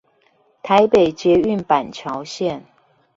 [0.63, 2.61] 台北捷運板橋線